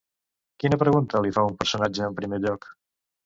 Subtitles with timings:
[0.63, 2.67] Quina pregunta li fa un personatge en primer lloc?